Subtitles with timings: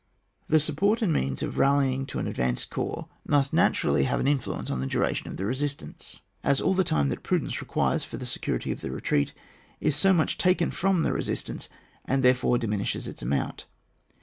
[0.47, 4.19] The support and means of rallying afforded to an advanced corps must na turally have
[4.19, 8.03] an influence on the duration of the resistajice, as all the time that prudence requires
[8.03, 9.31] for the security of the retreat
[9.79, 11.69] is so much taken from the resist* ance,
[12.03, 13.67] and therefore diminishes its amount.